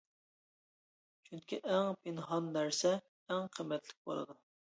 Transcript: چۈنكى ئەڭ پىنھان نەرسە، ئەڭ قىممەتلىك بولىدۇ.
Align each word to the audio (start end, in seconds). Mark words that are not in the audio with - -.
چۈنكى 1.27 1.59
ئەڭ 1.73 1.91
پىنھان 2.07 2.49
نەرسە، 2.57 2.95
ئەڭ 3.35 3.47
قىممەتلىك 3.59 4.01
بولىدۇ. 4.09 4.39